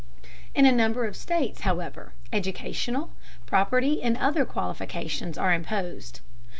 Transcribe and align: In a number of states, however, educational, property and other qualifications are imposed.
In 0.55 0.65
a 0.65 0.71
number 0.71 1.05
of 1.05 1.15
states, 1.15 1.61
however, 1.61 2.15
educational, 2.33 3.11
property 3.45 4.01
and 4.01 4.17
other 4.17 4.45
qualifications 4.45 5.37
are 5.37 5.53
imposed. 5.53 6.21